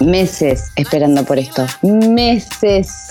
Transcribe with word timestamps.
Meses 0.00 0.72
esperando 0.76 1.24
por 1.24 1.38
esto. 1.38 1.66
Meses. 1.82 3.08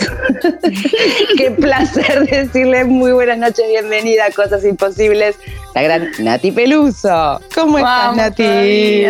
Qué 1.38 1.52
placer 1.52 2.26
decirle 2.26 2.84
muy 2.86 3.12
buenas 3.12 3.38
noches, 3.38 3.64
bienvenida 3.68 4.26
a 4.26 4.32
Cosas 4.32 4.66
Imposibles, 4.66 5.36
la 5.76 5.84
gran 5.84 6.10
Nati 6.20 6.52
Peluso. 6.52 7.40
¿Cómo 7.54 7.78
estás, 7.78 8.16
Nati? 8.16 9.06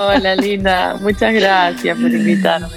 Hola, 0.00 0.36
linda. 0.36 0.96
Muchas 1.02 1.34
gracias 1.34 1.98
por 1.98 2.10
invitarme. 2.10 2.68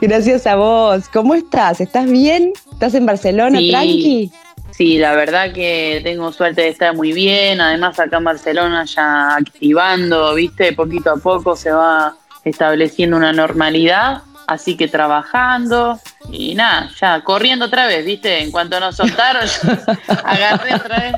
Gracias 0.00 0.46
a 0.46 0.56
vos. 0.56 1.08
¿Cómo 1.12 1.34
estás? 1.34 1.80
¿Estás 1.80 2.10
bien? 2.10 2.52
¿Estás 2.72 2.94
en 2.94 3.06
Barcelona, 3.06 3.58
tranqui? 3.70 4.32
Sí, 4.70 4.98
la 4.98 5.14
verdad 5.14 5.52
que 5.52 6.00
tengo 6.04 6.32
suerte 6.32 6.62
de 6.62 6.68
estar 6.68 6.94
muy 6.94 7.12
bien. 7.12 7.60
Además, 7.60 7.98
acá 7.98 8.18
en 8.18 8.24
Barcelona 8.24 8.84
ya 8.84 9.36
activando, 9.36 10.34
viste, 10.34 10.72
poquito 10.72 11.10
a 11.10 11.16
poco 11.16 11.56
se 11.56 11.72
va 11.72 12.14
estableciendo 12.44 13.16
una 13.16 13.32
normalidad. 13.32 14.22
Así 14.46 14.76
que 14.76 14.86
trabajando 14.86 15.98
y 16.30 16.54
nada, 16.54 16.90
ya 17.00 17.20
corriendo 17.22 17.64
otra 17.64 17.86
vez, 17.86 18.04
viste. 18.04 18.42
En 18.42 18.52
cuanto 18.52 18.78
nos 18.78 18.96
soltaron, 18.96 19.48
agarré 20.24 20.74
otra 20.74 20.98
vez. 21.00 21.14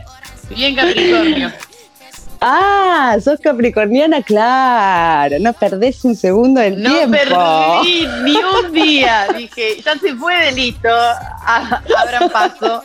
Bien 0.50 0.74
Capricornio. 0.74 1.52
Ah, 2.40 3.16
sos 3.22 3.40
capricorniana, 3.40 4.22
claro. 4.22 5.36
No 5.40 5.52
perdés 5.52 6.04
un 6.04 6.14
segundo 6.14 6.60
del 6.60 6.76
tiempo. 6.76 7.06
No 7.06 7.10
perdí 7.10 8.06
ni 8.22 8.36
un 8.36 8.72
día. 8.72 9.26
Dije, 9.36 9.80
ya 9.82 9.98
se 9.98 10.14
puede, 10.14 10.52
listo. 10.52 10.88
Abran 11.44 12.30
paso. 12.30 12.82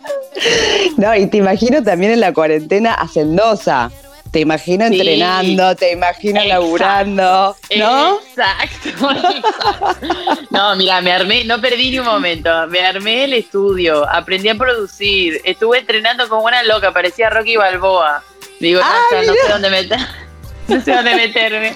No, 0.97 1.16
y 1.16 1.27
te 1.27 1.38
imagino 1.38 1.84
también 1.84 2.13
en 2.13 2.20
la 2.20 2.34
cuarentena 2.34 2.94
hacendosa. 2.94 3.91
Te 4.31 4.39
imagino 4.39 4.85
entrenando, 4.85 5.75
te 5.75 5.91
imagino 5.91 6.44
laburando, 6.44 7.56
¿no? 7.78 8.17
Exacto, 8.19 8.89
No, 10.50 10.75
mira, 10.75 11.02
me 11.02 11.11
armé, 11.11 11.44
no 11.44 11.61
perdí 11.61 11.91
ni 11.91 12.00
un 12.00 12.06
momento. 12.08 12.50
Me 12.67 12.80
armé 12.80 13.25
el 13.25 13.33
estudio, 13.33 14.09
aprendí 14.09 14.50
a 14.50 14.56
producir, 14.56 15.39
estuve 15.44 15.78
entrenando 15.78 16.28
como 16.30 16.45
una 16.45 16.63
loca, 16.63 16.91
parecía 16.91 17.30
Rocky 17.30 17.58
Balboa. 17.58 18.23
Digo, 18.64 18.80
no, 18.80 19.22
no 19.22 19.33
sé 19.33 19.52
dónde 19.52 19.69
meter. 19.69 20.00
No 20.66 20.81
sé 20.81 20.94
dónde 20.94 21.14
meterme. 21.14 21.75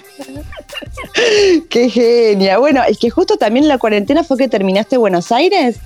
Qué 1.70 1.90
genia. 1.90 2.58
Bueno, 2.58 2.82
es 2.88 2.98
que 2.98 3.10
justo 3.10 3.36
también 3.36 3.66
en 3.66 3.68
la 3.68 3.78
cuarentena 3.78 4.24
fue 4.24 4.38
que 4.38 4.48
terminaste 4.48 4.96
Buenos 4.96 5.30
Aires. 5.34 5.82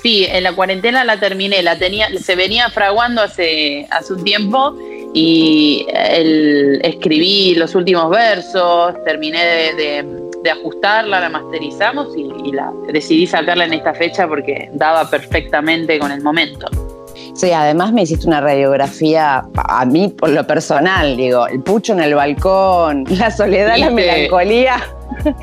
Sí, 0.00 0.24
en 0.24 0.44
la 0.44 0.52
cuarentena 0.52 1.02
la 1.02 1.18
terminé, 1.18 1.60
la 1.64 1.76
tenía, 1.76 2.06
se 2.20 2.36
venía 2.36 2.70
fraguando 2.70 3.22
hace, 3.22 3.88
hace 3.90 4.12
un 4.12 4.22
tiempo 4.22 4.78
y 5.12 5.84
el, 5.92 6.80
escribí 6.84 7.56
los 7.56 7.74
últimos 7.74 8.08
versos, 8.08 8.94
terminé 9.04 9.44
de, 9.74 10.48
ajustarla, 10.48 11.18
la 11.18 11.28
masterizamos 11.28 12.16
y, 12.16 12.52
la 12.52 12.72
decidí 12.92 13.26
sacarla 13.26 13.64
en 13.64 13.74
esta 13.74 13.92
fecha 13.92 14.28
porque 14.28 14.70
daba 14.74 15.10
perfectamente 15.10 15.98
con 15.98 16.12
el 16.12 16.22
momento. 16.22 16.97
Sí, 17.38 17.52
además 17.52 17.92
me 17.92 18.02
hiciste 18.02 18.26
una 18.26 18.40
radiografía, 18.40 19.44
a 19.54 19.84
mí 19.84 20.08
por 20.08 20.30
lo 20.30 20.44
personal, 20.44 21.16
digo, 21.16 21.46
el 21.46 21.60
pucho 21.60 21.92
en 21.92 22.00
el 22.00 22.16
balcón, 22.16 23.04
la 23.16 23.30
soledad, 23.30 23.76
la 23.78 23.90
melancolía. 23.90 24.82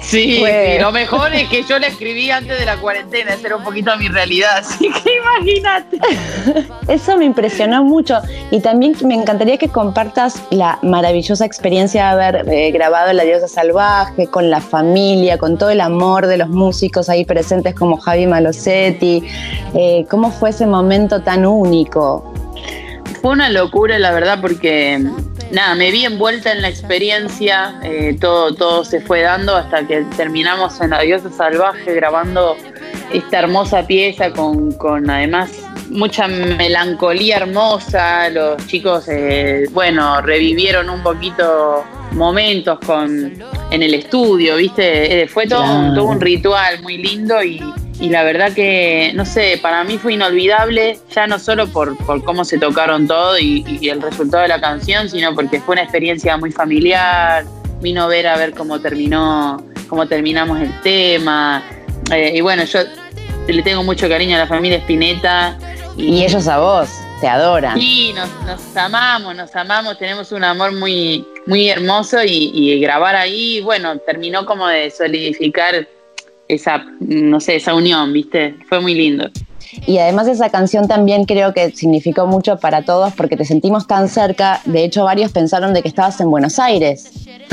Sí, 0.02 0.44
lo 0.80 0.92
mejor 0.92 1.34
es 1.34 1.48
que 1.50 1.64
yo 1.64 1.80
la 1.80 1.88
escribí 1.88 2.32
antes 2.32 2.60
de 2.60 2.66
la 2.66 2.78
cuarentena, 2.78 3.34
esa 3.34 3.48
era 3.48 3.56
un 3.58 3.64
poquito 3.64 3.96
mi 3.98 4.08
realidad, 4.08 4.52
así 4.60 4.90
que 4.90 5.12
imagínate. 5.16 6.00
Eso 6.88 7.18
me 7.18 7.26
impresionó 7.26 7.84
mucho 7.84 8.20
y 8.52 8.60
también 8.60 8.96
me 9.04 9.16
encantaría 9.16 9.58
que 9.58 9.70
compartas 9.70 10.42
la 10.52 10.80
maravillosa 10.82 11.46
experiencia 11.46 12.04
de 12.04 12.10
haber 12.10 12.50
eh, 12.50 12.72
grabado 12.72 13.12
La 13.14 13.24
Diosa 13.24 13.48
Salvaje 13.48 14.28
con 14.28 14.50
la 14.50 14.62
familia, 14.62 15.38
con 15.38 15.58
todo 15.58 15.70
el 15.70 15.82
amor 15.82 16.28
de 16.28 16.38
los 16.38 16.50
músicos 16.50 17.10
ahí 17.10 17.26
presentes 17.26 17.76
como 17.76 17.98
Javi 17.98 18.28
Malosetti. 18.28 19.24
Eh, 19.74 20.06
¿Cómo 20.10 20.32
fue 20.32 20.52
ese 20.52 20.66
momento 20.66 21.22
tan 21.22 21.46
único? 21.46 22.34
Fue 23.26 23.34
una 23.34 23.50
locura, 23.50 23.98
la 23.98 24.12
verdad, 24.12 24.38
porque 24.40 25.04
nada, 25.52 25.74
me 25.74 25.90
vi 25.90 26.06
envuelta 26.06 26.52
en 26.52 26.62
la 26.62 26.70
experiencia, 26.70 27.80
eh, 27.82 28.16
todo, 28.22 28.54
todo 28.54 28.86
se 28.86 29.02
fue 29.02 29.22
dando 29.22 29.56
hasta 29.56 29.88
que 29.88 30.04
terminamos 30.16 30.80
en 30.80 30.92
La 30.92 31.02
Diosa 31.02 31.32
Salvaje 31.32 31.96
grabando 31.96 32.56
esta 33.12 33.40
hermosa 33.40 33.88
pieza 33.88 34.30
con, 34.30 34.74
con 34.74 35.10
además 35.10 35.50
mucha 35.90 36.28
melancolía 36.28 37.38
hermosa, 37.38 38.30
los 38.30 38.64
chicos, 38.68 39.08
eh, 39.08 39.66
bueno, 39.72 40.22
revivieron 40.22 40.88
un 40.92 41.02
poquito 41.02 41.84
momentos 42.12 42.78
con, 42.86 43.34
en 43.72 43.82
el 43.82 43.96
estudio, 43.96 44.58
¿viste? 44.58 45.24
Eh, 45.24 45.28
fue 45.28 45.48
todo, 45.48 45.96
todo 45.96 46.06
un 46.06 46.22
ritual 46.22 46.80
muy 46.84 47.00
lindo 47.00 47.44
y, 47.44 47.60
y 48.00 48.10
la 48.10 48.24
verdad 48.24 48.52
que, 48.54 49.12
no 49.16 49.26
sé, 49.26 49.58
para 49.62 49.84
mí 49.84 49.98
fue 49.98 50.14
inolvidable, 50.14 51.00
ya 51.14 51.28
no 51.28 51.40
solo 51.40 51.68
por, 51.68 51.96
cómo 52.26 52.44
se 52.44 52.58
tocaron 52.58 53.08
todo 53.08 53.40
y, 53.40 53.90
el 53.90 54.02
resultado 54.02 54.44
de 54.44 54.50
la 54.50 54.60
canción, 54.60 55.10
sino 55.10 55.34
porque 55.34 55.62
fue 55.62 55.74
una 55.74 55.84
experiencia 55.84 56.36
muy 56.36 56.52
familiar, 56.52 57.46
vino 57.82 58.04
a 58.04 58.08
ver 58.08 58.28
a 58.28 58.38
ver 58.38 58.54
cómo 58.54 58.82
terminó, 58.82 59.64
cómo 59.88 60.08
terminamos 60.08 60.60
el 60.60 60.82
tema. 60.82 61.64
Eh, 62.12 62.34
y 62.36 62.42
bueno, 62.42 62.66
yo 62.66 62.80
le 63.48 63.64
tengo 63.64 63.84
mucho 63.84 64.10
cariño 64.10 64.36
a 64.36 64.40
la 64.40 64.48
familia 64.48 64.78
Spinetta. 64.80 65.58
Y, 65.96 66.26
ellos 66.26 66.50
a 66.50 66.60
vos, 66.60 66.90
te 67.22 67.28
adoran. 67.30 67.80
Sí, 67.80 68.14
nos, 68.14 68.30
nos, 68.46 68.76
amamos, 68.76 69.34
nos 69.36 69.56
amamos, 69.56 69.98
tenemos 69.98 70.34
un 70.34 70.44
amor 70.44 70.74
muy, 70.74 71.26
muy 71.46 71.70
hermoso 71.70 72.22
y, 72.22 72.52
y 72.54 72.78
grabar 72.82 73.16
ahí, 73.16 73.62
bueno, 73.62 73.98
terminó 74.00 74.46
como 74.46 74.68
de 74.68 74.92
solidificar 74.92 75.88
esa, 76.48 76.86
no 77.00 77.40
sé, 77.40 77.56
esa 77.56 77.74
unión, 77.74 78.14
¿viste? 78.14 78.56
Fue 78.68 78.80
muy 78.80 78.94
lindo. 78.94 79.30
Y 79.88 79.98
además 79.98 80.28
esa 80.28 80.50
canción 80.50 80.88
también 80.88 81.26
creo 81.26 81.54
que 81.54 81.72
significó 81.72 82.28
mucho 82.28 82.58
para 82.58 82.84
todos 82.84 83.14
porque 83.14 83.36
te 83.36 83.46
sentimos 83.46 83.88
tan 83.88 84.08
cerca. 84.08 84.62
De 84.66 84.84
hecho, 84.84 85.04
varios 85.04 85.32
pensaron 85.32 85.74
de 85.74 85.82
que 85.82 85.88
estabas 85.88 86.20
en 86.22 86.30
Buenos 86.30 86.60
Aires 86.60 87.12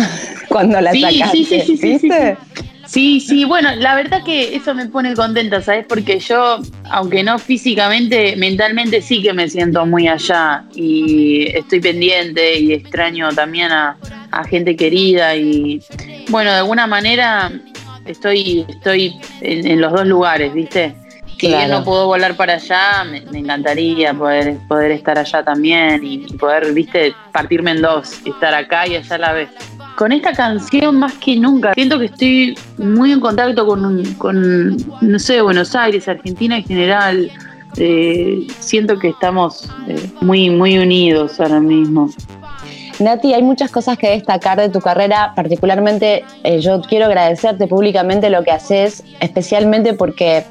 cuando 0.49 0.81
la 0.81 0.93
sacaste. 0.93 1.31
Sí, 1.31 1.45
sí, 1.45 1.61
sí, 1.61 1.77
sí, 1.77 1.89
¿viste? 1.89 2.37
Sí, 2.87 3.21
sí, 3.21 3.45
bueno, 3.45 3.75
la 3.77 3.95
verdad 3.95 4.23
que 4.25 4.55
eso 4.55 4.75
me 4.75 4.87
pone 4.87 5.15
contenta, 5.15 5.63
¿sabes? 5.63 5.87
Porque 5.89 6.19
yo, 6.19 6.59
aunque 6.91 7.23
no 7.23 7.39
físicamente, 7.39 8.37
mentalmente 8.37 9.01
sí 9.01 9.23
que 9.23 9.33
me 9.33 9.49
siento 9.49 9.87
muy 9.87 10.09
allá 10.09 10.65
y 10.75 11.47
estoy 11.57 11.81
pendiente 11.81 12.59
y 12.59 12.73
extraño 12.73 13.31
también 13.33 13.71
a, 13.71 13.97
a 14.33 14.45
gente 14.45 14.77
querida 14.77 15.37
y, 15.37 15.81
bueno, 16.29 16.51
de 16.51 16.57
alguna 16.59 16.87
manera 16.87 17.53
estoy, 18.07 18.65
estoy 18.69 19.21
en, 19.41 19.81
los 19.81 19.93
dos 19.93 20.07
lugares, 20.07 20.53
¿viste? 20.53 20.95
Si 21.39 21.49
bien 21.49 21.71
no 21.71 21.83
puedo 21.83 22.07
volar 22.07 22.37
para 22.37 22.55
allá, 22.55 23.03
me, 23.05 23.19
encantaría 23.37 24.15
poder, 24.15 24.59
poder 24.69 24.93
estar 24.93 25.19
allá 25.19 25.43
también 25.43 26.01
y, 26.05 26.19
poder, 26.35 26.73
viste, 26.73 27.15
partirme 27.33 27.73
en 27.73 27.83
dos, 27.83 28.21
estar 28.25 28.55
acá 28.55 28.87
y 28.87 28.95
allá 28.95 29.17
a 29.17 29.19
la 29.19 29.33
vez. 29.33 29.49
Con 29.97 30.13
esta 30.13 30.33
canción 30.33 31.01
más 31.01 31.15
que 31.15 31.35
nunca, 31.37 31.75
siento 31.75 31.99
que 31.99 32.05
estoy 32.05 32.57
muy 32.79 33.11
en 33.11 33.19
contacto 33.19 33.67
con, 33.67 34.05
con 34.15 34.77
no 35.01 35.19
sé, 35.19 35.43
Buenos 35.43 35.75
Aires, 35.75 36.07
Argentina 36.07 36.59
en 36.59 36.65
general. 36.65 37.31
Eh, 37.77 38.47
siento 38.61 38.99
que 38.99 39.09
estamos 39.09 39.69
eh, 39.89 40.11
muy, 40.21 40.51
muy 40.51 40.79
unidos 40.79 41.41
ahora 41.41 41.59
mismo. 41.59 42.11
Nati, 43.03 43.35
hay 43.35 43.43
muchas 43.43 43.71
cosas 43.71 43.99
que 43.99 44.11
destacar 44.11 44.61
de 44.61 44.69
tu 44.69 44.81
carrera, 44.81 45.33
particularmente 45.35 46.25
eh, 46.45 46.61
yo 46.61 46.81
quiero 46.83 47.07
agradecerte 47.07 47.67
públicamente 47.67 48.31
lo 48.31 48.43
que 48.45 48.51
haces, 48.51 49.03
especialmente 49.21 49.95
porque 49.95 50.45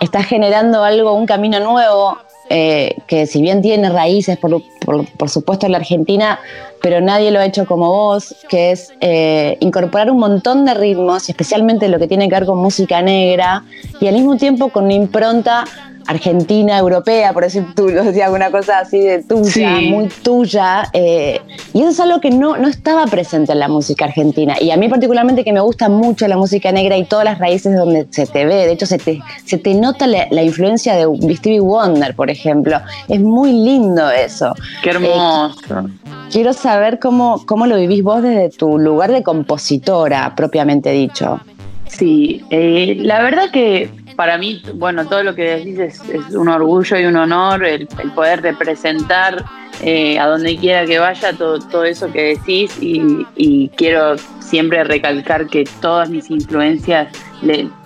estás 0.00 0.26
generando 0.26 0.84
algo, 0.84 1.14
un 1.14 1.26
camino 1.26 1.60
nuevo, 1.60 2.18
eh, 2.50 2.96
que 3.06 3.26
si 3.26 3.40
bien 3.40 3.62
tiene 3.62 3.88
raíces, 3.88 4.36
por, 4.36 5.30
supuesto, 5.30 5.66
en 5.66 5.72
la 5.72 5.78
Argentina, 5.78 6.38
pero 6.82 7.00
nadie 7.00 7.30
lo 7.30 7.40
ha 7.40 7.46
hecho 7.46 7.64
como 7.64 7.88
vos, 7.90 8.34
que 8.48 8.72
es 8.72 8.92
eh, 9.00 9.56
incorporar 9.60 10.10
un 10.10 10.18
montón 10.18 10.66
de 10.66 10.74
ritmos, 10.74 11.28
especialmente 11.30 11.88
lo 11.88 11.98
que 11.98 12.06
tiene 12.06 12.28
que 12.28 12.34
ver 12.34 12.44
con 12.44 12.58
música 12.58 13.00
negra, 13.00 13.64
y 13.98 14.08
al 14.08 14.14
mismo 14.14 14.36
tiempo 14.36 14.68
con 14.68 14.84
una 14.84 14.94
impronta 14.94 15.64
argentina, 16.06 16.78
europea, 16.78 17.32
por 17.32 17.44
decir 17.44 17.66
tú, 17.74 17.86
decía 17.86 18.26
alguna 18.26 18.50
cosa 18.50 18.80
así 18.80 19.00
de 19.00 19.22
tuya, 19.22 19.70
muy 19.80 20.08
tuya. 20.08 20.88
Eh, 20.92 21.40
y 21.72 21.80
eso 21.80 21.90
es 21.90 22.00
algo 22.00 22.20
que 22.20 22.30
no, 22.30 22.56
no 22.56 22.68
estaba 22.68 23.06
presente 23.06 23.52
en 23.52 23.58
la 23.58 23.68
música 23.68 24.04
argentina. 24.04 24.54
Y 24.60 24.70
a 24.70 24.76
mí 24.76 24.88
particularmente 24.88 25.44
que 25.44 25.52
me 25.52 25.60
gusta 25.60 25.88
mucho 25.88 26.28
la 26.28 26.36
música 26.36 26.72
negra 26.72 26.96
y 26.96 27.04
todas 27.04 27.24
las 27.24 27.38
raíces 27.38 27.76
donde 27.76 28.06
se 28.10 28.26
te 28.26 28.44
ve, 28.44 28.66
de 28.66 28.72
hecho 28.72 28.86
se 28.86 28.98
te, 28.98 29.20
se 29.44 29.58
te 29.58 29.74
nota 29.74 30.06
la, 30.06 30.42
influencia 30.42 30.94
de 30.94 31.36
Stevie 31.36 31.60
Wonder, 31.60 32.14
por 32.14 32.30
ejemplo. 32.30 32.80
Es 33.08 33.20
muy 33.20 33.52
lindo 33.52 34.10
eso. 34.10 34.54
Qué 34.82 34.90
hermoso. 34.90 35.88
quiero 36.30 36.52
saber 36.52 36.98
cómo, 36.98 37.44
cómo 37.46 37.66
lo 37.66 37.76
vivís 37.76 38.02
vos 38.02 38.22
desde 38.22 38.50
tu 38.50 38.78
lugar 38.78 39.10
de 39.10 39.22
compositora, 39.22 40.34
propiamente 40.36 40.90
dicho. 40.90 41.40
Sí, 41.86 42.42
eh, 42.50 42.96
la 42.98 43.22
verdad 43.22 43.50
que 43.50 43.88
para 44.16 44.38
mí, 44.38 44.62
bueno, 44.74 45.06
todo 45.06 45.22
lo 45.22 45.34
que 45.34 45.42
decís 45.42 45.78
es, 45.78 46.00
un 46.34 46.48
orgullo 46.48 46.98
y 46.98 47.06
un 47.06 47.16
honor 47.16 47.64
el, 47.64 47.86
poder 48.14 48.42
representar 48.42 49.44
eh, 49.82 50.18
a 50.18 50.26
donde 50.26 50.56
quiera 50.56 50.86
que 50.86 50.98
vaya 50.98 51.32
todo, 51.32 51.58
todo 51.58 51.84
eso 51.84 52.10
que 52.12 52.36
decís 52.36 52.76
y, 52.80 53.68
quiero 53.76 54.16
siempre 54.40 54.84
recalcar 54.84 55.46
que 55.46 55.64
todas 55.80 56.08
mis 56.10 56.30
influencias, 56.30 57.08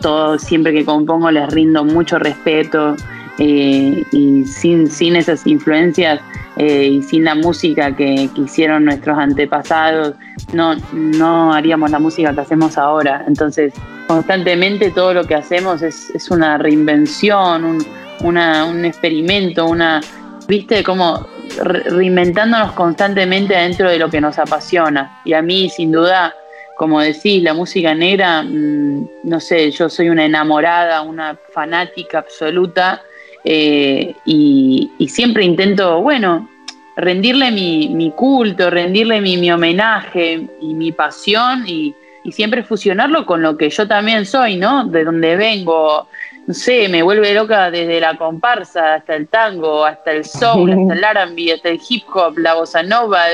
todo, 0.00 0.38
siempre 0.38 0.72
que 0.72 0.84
compongo 0.84 1.30
les 1.30 1.48
rindo 1.50 1.84
mucho 1.84 2.18
respeto 2.18 2.94
eh, 3.38 4.04
y 4.10 4.44
sin, 4.46 4.90
sin 4.90 5.14
esas 5.14 5.46
influencias 5.46 6.20
eh, 6.56 6.86
y 6.86 7.02
sin 7.02 7.24
la 7.24 7.36
música 7.36 7.94
que, 7.94 8.28
que, 8.34 8.40
hicieron 8.40 8.84
nuestros 8.84 9.16
antepasados, 9.16 10.14
no, 10.52 10.74
no 10.92 11.52
haríamos 11.52 11.90
la 11.92 12.00
música 12.00 12.34
que 12.34 12.40
hacemos 12.40 12.76
ahora. 12.76 13.24
Entonces, 13.28 13.72
constantemente 14.08 14.90
todo 14.90 15.14
lo 15.14 15.24
que 15.24 15.36
hacemos 15.36 15.82
es, 15.82 16.30
una 16.30 16.58
reinvención, 16.58 17.64
un, 17.64 17.86
un 18.24 18.84
experimento, 18.84 19.66
una, 19.66 20.00
viste, 20.48 20.82
como 20.82 21.24
reinventándonos 21.62 22.72
constantemente 22.72 23.54
dentro 23.54 23.88
de 23.88 23.98
lo 23.98 24.10
que 24.10 24.20
nos 24.20 24.36
apasiona. 24.40 25.20
Y 25.24 25.34
a 25.34 25.42
mí, 25.42 25.70
sin 25.70 25.92
duda, 25.92 26.34
como 26.76 27.00
decís, 27.00 27.40
la 27.42 27.54
música 27.54 27.94
negra, 27.94 28.42
mm, 28.42 29.08
no 29.22 29.38
sé, 29.38 29.70
yo 29.70 29.88
soy 29.88 30.08
una 30.08 30.24
enamorada, 30.24 31.02
una 31.02 31.36
fanática 31.52 32.18
absoluta 32.18 33.02
eh, 33.44 34.14
y, 34.24 34.90
siempre 35.08 35.44
intento, 35.44 36.00
bueno, 36.00 36.48
rendirle 36.96 37.50
mi, 37.50 37.88
mi 37.88 38.10
culto, 38.10 38.70
rendirle 38.70 39.20
mi, 39.20 39.36
mi 39.36 39.50
homenaje 39.50 40.46
y 40.60 40.74
mi 40.74 40.92
pasión 40.92 41.64
y 41.66 41.94
y 42.28 42.32
siempre 42.32 42.62
fusionarlo 42.62 43.24
con 43.24 43.40
lo 43.40 43.56
que 43.56 43.70
yo 43.70 43.88
también 43.88 44.26
soy, 44.26 44.56
¿no? 44.56 44.84
De 44.84 45.02
donde 45.02 45.36
vengo, 45.36 46.08
no 46.46 46.52
sé, 46.54 46.86
me 46.88 47.02
vuelve 47.02 47.32
loca 47.32 47.70
desde 47.70 48.00
la 48.00 48.18
comparsa 48.18 48.96
hasta 48.96 49.16
el 49.16 49.28
tango, 49.28 49.84
hasta 49.84 50.12
el 50.12 50.26
soul, 50.26 50.70
hasta 50.90 50.94
el 50.94 51.04
R&B, 51.04 51.52
hasta 51.54 51.70
el 51.70 51.80
hip 51.88 52.04
hop, 52.12 52.36
la 52.36 52.54
bossa 52.54 52.82
nova, 52.82 53.24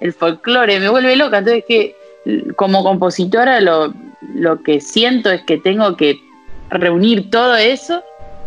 el, 0.00 0.12
folclore, 0.12 0.80
me 0.80 0.88
vuelve 0.88 1.14
loca. 1.14 1.38
Entonces 1.38 1.64
que 1.68 1.94
como 2.56 2.82
compositora 2.82 3.60
lo, 3.60 3.94
lo 4.34 4.62
que 4.62 4.80
siento 4.80 5.30
es 5.30 5.42
que 5.42 5.58
tengo 5.58 5.96
que 5.96 6.16
reunir 6.70 7.30
todo 7.30 7.56
eso 7.56 8.02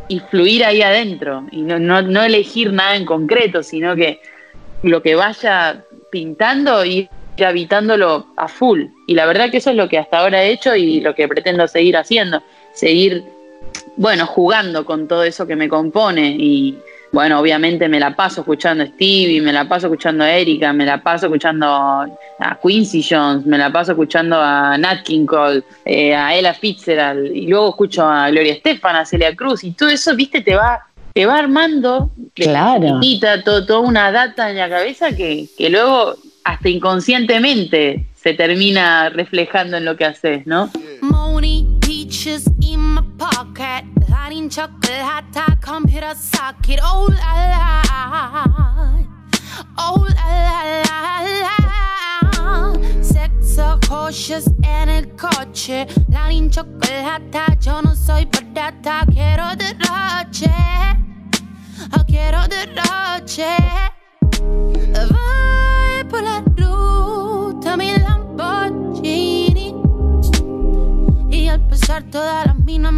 y 0.08 0.20
fluir 0.20 0.66
ahí 0.66 0.82
adentro 0.82 1.46
y 1.52 1.62
no, 1.62 1.80
no, 1.80 2.02
no 2.02 2.24
elegir 2.24 2.74
nada 2.74 2.96
en 2.96 3.06
concreto, 3.06 3.64
sino 3.64 3.96
que 3.96 4.20
lo 4.84 5.02
que 5.02 5.16
vaya 5.16 5.84
pintando 6.12 6.86
y 6.86 7.10
habitándolo 7.44 8.28
a 8.38 8.48
full. 8.48 8.86
Y 9.08 9.16
la 9.16 9.26
verdad 9.26 9.50
que 9.50 9.58
eso 9.58 9.72
es 9.72 9.76
lo 9.76 9.90
que 9.90 9.98
hasta 9.98 10.20
ahora 10.20 10.44
he 10.44 10.52
hecho 10.52 10.76
y 10.76 11.02
lo 11.02 11.16
que 11.16 11.28
pretendo 11.28 11.68
seguir 11.68 11.98
haciendo. 11.98 12.44
Seguir, 12.74 13.24
bueno, 13.96 14.28
jugando 14.28 14.86
con 14.86 15.08
todo 15.08 15.24
eso 15.24 15.48
que 15.48 15.56
me 15.56 15.70
compone. 15.70 16.36
Y 16.38 16.78
bueno, 17.14 17.40
obviamente 17.40 17.88
me 17.88 18.00
la 18.00 18.16
paso 18.16 18.42
escuchando 18.42 18.84
a 18.84 18.88
Stevie, 18.88 19.40
me 19.40 19.54
la 19.54 19.70
paso 19.70 19.86
escuchando 19.86 20.24
a 20.24 20.32
Erika, 20.32 20.74
me 20.74 20.84
la 20.84 21.02
paso 21.02 21.28
escuchando 21.28 21.68
a 21.68 22.60
Quincy 22.62 23.06
Jones, 23.08 23.46
me 23.46 23.60
la 23.60 23.72
paso 23.72 23.92
escuchando 23.92 24.36
a 24.42 24.76
Nat 24.80 25.04
King 25.04 25.28
Cole, 25.28 25.64
eh, 25.86 26.16
a 26.16 26.36
Ella 26.36 26.56
Fitzgerald, 26.56 27.34
y 27.34 27.48
luego 27.48 27.70
escucho 27.70 28.04
a 28.04 28.32
Gloria 28.32 28.54
Estefan, 28.54 28.96
a 28.96 29.06
Celia 29.06 29.36
Cruz, 29.36 29.64
y 29.64 29.74
todo 29.74 29.90
eso, 29.90 30.16
viste, 30.16 30.42
te 30.42 30.56
va 30.56 30.88
te 31.14 31.28
va 31.28 31.38
armando 31.38 32.10
claro. 32.34 33.00
todo, 33.46 33.66
toda 33.68 33.80
una 33.82 34.12
data 34.12 34.50
en 34.50 34.58
la 34.58 34.68
cabeza 34.68 35.16
que, 35.16 35.48
que 35.56 35.70
luego 35.70 36.16
hasta 36.44 36.70
inconscientemente 36.70 38.08
se 38.16 38.34
termina 38.34 39.10
reflejando 39.10 39.78
en 39.78 39.86
lo 39.86 39.96
que 39.96 40.06
haces, 40.06 40.48
¿no? 40.48 40.72
Money, 41.02 41.68
peaches 41.82 42.50
in 42.62 42.96
my 42.96 43.02
pocket, 43.20 43.84
lighting 44.24 44.50
chocolate, 44.50 45.02
hot 45.02 45.26
top, 45.34 45.60
computer 45.60 46.16
socket, 46.16 46.80
oh 46.82 47.10
la 47.12 47.34
la, 47.52 47.84
oh 49.78 50.08
la 50.16 50.28
la 50.64 50.84
la. 50.84 51.44
La, 52.32 53.04
sexo 53.04 53.80
cautious 53.86 54.46
en 54.64 54.88
el 54.88 55.10
coche, 55.18 55.86
lighting 56.08 56.50
chocolate, 56.50 57.58
yo 57.60 57.82
no 57.82 57.94
soy 57.96 58.26
patata, 58.26 59.06
quiero 59.12 59.56
derroche, 59.58 60.54
quiero 62.08 62.48
derroche. 62.48 63.58
por 66.10 66.24
la 66.24 66.42
ruta 66.56 67.76
mi 67.76 67.92
Lamborghini. 67.98 69.76
Y 71.30 71.48
al 71.50 71.68
pasar 71.68 72.04
todas 72.04 72.46
las 72.46 72.53
minas 72.53 72.53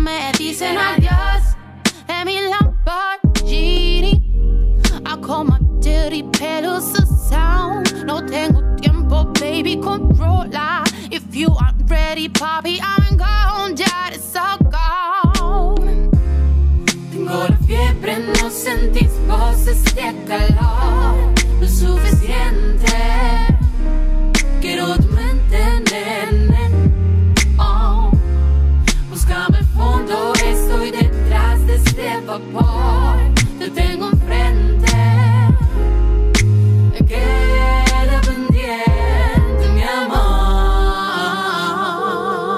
me 0.06 0.32
dicen 0.38 0.78
adiós 0.78 1.58
en 2.08 2.26
mi 2.26 2.38
Lamborghini. 2.52 4.14
I 5.04 5.18
call 5.20 5.46
my 5.46 5.58
dirty 5.82 6.22
pedals 6.32 6.94
a 7.00 7.06
sound. 7.08 8.06
No 8.06 8.22
tengo 8.22 8.62
tiempo, 8.76 9.26
baby, 9.40 9.78
controla. 9.78 10.84
If 11.10 11.36
you 11.36 11.50
aren't 11.60 11.90
ready, 11.90 12.30
papi, 12.30 12.80
I'm 12.82 13.18
gone. 13.18 13.76
Ya 13.76 14.12
it's 14.14 14.36
all 14.36 14.60
gone. 14.60 16.12
Tengo 17.12 17.48
la 17.50 17.58
fiebre, 17.66 18.20
no 18.20 18.50
sentís 18.52 19.12
voces 19.28 19.84
de 19.96 20.14
calor 20.28 21.34
lo 21.60 21.68
suficiente. 21.68 22.94
Quiero 24.62 24.98
tu 24.98 25.08
mente, 25.08 25.82
nene. 25.92 26.55
De 32.40 32.46
este 32.46 32.54
vapor. 32.54 33.34
Te 33.60 33.70
tengo 33.70 34.15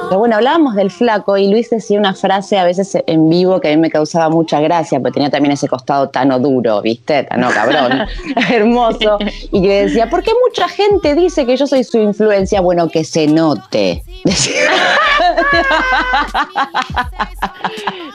amor. 0.07 0.19
bueno, 0.19 0.36
hablábamos 0.36 0.75
del 0.75 0.92
flaco 0.92 1.38
y 1.38 1.50
Luis 1.50 1.69
decía 1.69 2.00
una 2.00 2.13
frase 2.13 2.57
a 2.57 2.63
veces 2.63 2.98
en 3.07 3.30
vivo 3.30 3.59
que 3.59 3.69
a 3.69 3.71
mí 3.71 3.77
me 3.77 3.89
causaba 3.89 4.30
mucha 4.30 4.59
gracia, 4.59 5.00
porque 5.00 5.13
tenía 5.15 5.30
también 5.30 5.54
ese 5.54 5.68
costado 5.68 6.09
tan 6.09 6.30
duro, 6.42 6.81
¿viste? 6.81 7.24
Tan 7.24 7.42
cabrón, 7.51 8.07
hermoso. 8.51 9.18
Y 9.51 9.62
yo 9.62 9.69
decía, 9.69 10.09
¿por 10.09 10.24
qué 10.24 10.31
mucha 10.45 10.68
gente 10.68 11.15
dice 11.15 11.45
que 11.45 11.56
yo 11.57 11.68
soy 11.68 11.83
su 11.83 11.98
influencia? 12.00 12.62
Bueno, 12.62 12.89
que 12.89 13.04
se 13.04 13.27
note. 13.27 14.04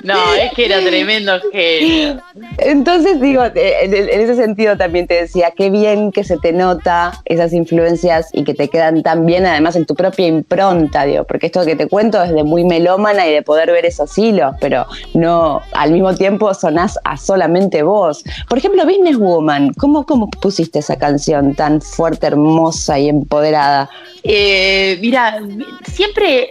no, 0.03 0.35
es 0.35 0.53
que 0.55 0.67
era 0.67 0.81
tremendo 0.81 1.33
genio. 1.53 2.21
Entonces, 2.59 3.21
digo, 3.21 3.45
en, 3.45 3.95
ese 3.95 4.35
sentido 4.37 4.77
también 4.77 5.07
te 5.07 5.15
decía, 5.15 5.53
qué 5.57 5.71
bien 5.71 6.13
que 6.13 6.25
se 6.25 6.37
te 6.39 6.53
nota 6.53 7.13
esas 7.25 7.53
influencias 7.53 8.29
y 8.33 8.45
que 8.45 8.55
te 8.55 8.69
quedan 8.69 9.03
tan 9.03 9.27
bien, 9.27 9.47
además, 9.47 9.77
en 9.77 9.87
tu 9.87 9.95
propia 9.95 10.27
impronta, 10.27 11.05
digo, 11.05 11.25
porque 11.25 11.47
esto 11.47 11.65
que 11.65 11.77
te 11.77 11.82
cuento 11.89 12.23
es 12.23 12.33
de 12.33 12.45
muy 12.45 12.65
melómana 12.65 13.27
y 13.27 13.33
de 13.33 13.43
poder 13.43 13.71
ver 13.71 13.87
esos 13.87 14.17
hilos, 14.17 14.55
pero 14.61 14.87
no, 15.15 15.61
al 15.73 15.93
mismo 15.93 16.15
tiempo 16.15 16.53
sonás 16.55 16.99
a 17.05 17.17
solamente 17.17 17.83
vos. 17.83 18.25
Por 18.49 18.59
ejemplo, 18.59 18.85
Business 18.85 19.19
Woman, 19.19 19.73
¿cómo, 19.75 20.05
cómo 20.05 20.31
pusiste 20.31 20.79
esa 20.81 20.97
canción 20.97 21.55
tan 21.55 21.81
fuerte, 21.81 22.27
hermosa 22.27 22.99
y 22.99 23.09
empoderada? 23.09 23.89
Eh, 24.25 24.99
mira, 25.01 25.41
siempre 25.85 26.49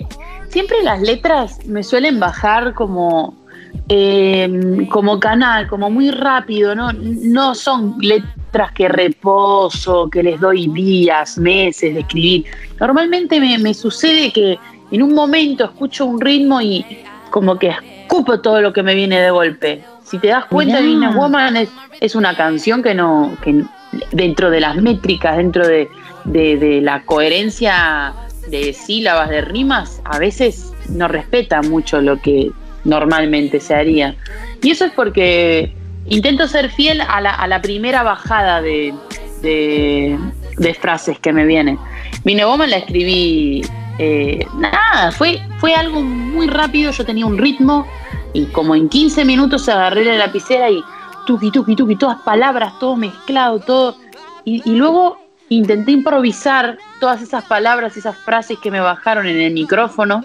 siempre 0.52 0.84
las 0.84 1.02
letras 1.02 1.66
me 1.66 1.82
suelen 1.82 2.20
bajar 2.20 2.74
como, 2.74 3.34
em, 3.88 4.86
como 4.88 5.20
canal, 5.20 5.68
como 5.68 5.90
muy 5.90 6.12
rápido, 6.12 6.76
¿no? 6.76 6.92
No 6.94 7.56
son 7.56 7.96
letras 8.00 8.72
que 8.74 8.90
reposo, 8.90 10.10
que 10.10 10.24
les 10.24 10.40
doy 10.42 10.68
días, 10.68 11.38
meses 11.38 11.94
de 11.94 12.02
escribir. 12.02 12.46
Normalmente 12.80 13.40
me, 13.40 13.74
sucede 13.74 14.32
que 14.34 14.60
en 14.92 15.04
un 15.04 15.14
momento 15.14 15.66
escucho 15.66 16.06
un 16.06 16.20
ritmo 16.20 16.62
y 16.62 16.86
como 17.30 17.58
que 17.58 17.70
escupo 17.70 18.42
todo 18.42 18.62
lo 18.62 18.74
que 18.74 18.84
me 18.84 18.94
viene 18.94 19.22
de 19.22 19.32
golpe. 19.32 19.84
Si 20.04 20.20
te 20.20 20.28
das 20.28 20.46
cuenta, 20.46 20.82
Business 20.82 21.16
Woman 21.16 21.56
es, 21.56 21.70
es, 22.02 22.16
una 22.16 22.36
canción 22.36 22.84
que 22.84 22.94
no, 22.94 23.38
que 23.42 23.64
dentro 24.12 24.50
de 24.50 24.60
las 24.60 24.76
métricas, 24.76 25.38
dentro 25.38 25.66
de, 25.66 25.88
de 26.26 26.82
la 26.82 27.04
coherencia 27.04 28.14
de 28.50 28.74
sílabas, 28.74 29.30
de 29.30 29.42
rimas, 29.42 30.02
a 30.04 30.20
veces 30.20 30.74
no 30.90 31.08
respeta 31.08 31.62
mucho 31.62 32.02
lo 32.02 32.20
que 32.20 32.52
normalmente 32.84 33.60
se 33.60 33.76
haría. 33.76 34.16
Y 34.62 34.72
eso 34.72 34.86
es 34.86 34.92
porque 34.92 35.74
intento 36.08 36.48
ser 36.48 36.70
fiel 36.70 37.02
a 37.02 37.22
la, 37.48 37.62
primera 37.62 38.04
bajada 38.04 38.62
de, 38.62 38.94
frases 40.80 41.20
que 41.20 41.34
me 41.34 41.46
vienen. 41.46 41.78
Mi 42.24 42.42
Woman 42.44 42.70
la 42.70 42.78
escribí, 42.78 43.64
eh, 44.00 44.46
nada, 44.56 45.12
fue, 45.12 45.42
fue 45.60 45.74
algo 45.74 46.02
muy 46.02 46.48
rápido, 46.48 46.92
yo 46.92 47.06
tenía 47.06 47.26
un 47.26 47.38
ritmo 47.38 47.88
y 48.34 48.46
como 48.48 48.76
en 48.76 48.90
15 48.90 49.26
minutos 49.26 49.68
agarré 49.70 50.06
la 50.06 50.16
lapicera 50.16 50.70
y 50.70 50.84
tuki, 51.26 51.52
tuki, 51.52 51.76
tuki, 51.76 51.96
todas 51.96 52.20
palabras, 52.22 52.80
todo 52.80 52.96
mezclado, 52.96 53.60
todo. 53.60 53.96
Y, 54.46 54.62
y 54.70 54.76
luego 54.76 55.18
intenté 55.50 55.92
improvisar 55.92 56.78
todas 57.00 57.22
esas 57.22 57.44
palabras, 57.44 57.98
esas 57.98 58.16
frases 58.16 58.58
que 58.60 58.72
me 58.72 58.80
bajaron 58.80 59.28
en 59.28 59.40
el 59.42 59.54
micrófono 59.54 60.24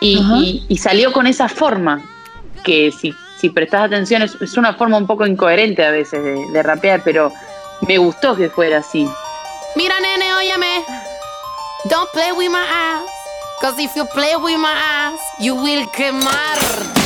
y, 0.00 0.78
salió 0.78 1.12
con 1.12 1.26
esa 1.26 1.48
forma. 1.48 2.02
que 2.64 2.90
si, 2.90 3.14
si 3.36 3.50
prestas 3.50 3.84
atención 3.84 4.22
es, 4.22 4.36
es 4.40 4.56
una 4.56 4.72
forma 4.74 4.96
un 4.96 5.06
poco 5.06 5.26
incoherente 5.26 5.84
a 5.84 5.90
veces 5.90 6.22
de, 6.22 6.46
de 6.50 6.62
rapear, 6.62 7.02
pero 7.04 7.30
me 7.86 7.98
gustó 7.98 8.34
que 8.36 8.48
fuera 8.48 8.78
así. 8.78 9.06
Mira, 9.76 9.94
nene, 10.00 10.34
óyeme. 10.34 11.13
Don't 11.86 12.10
play 12.12 12.32
with 12.32 12.50
my 12.50 12.64
ass. 12.66 13.08
Cause 13.60 13.78
if 13.78 13.94
you 13.94 14.06
play 14.06 14.36
with 14.36 14.58
my 14.58 14.72
ass, 14.72 15.20
you 15.38 15.54
will 15.54 15.84
quemarte. 15.88 17.03